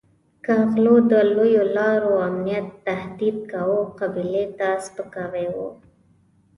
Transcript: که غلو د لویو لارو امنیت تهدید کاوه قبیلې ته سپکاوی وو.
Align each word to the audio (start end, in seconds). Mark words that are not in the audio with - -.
که 0.45 0.53
غلو 0.71 0.95
د 1.11 1.13
لویو 1.35 1.63
لارو 1.77 2.11
امنیت 2.29 2.67
تهدید 2.87 3.37
کاوه 3.51 3.81
قبیلې 3.99 4.43
ته 4.57 4.67
سپکاوی 4.85 5.47
وو. 5.55 5.67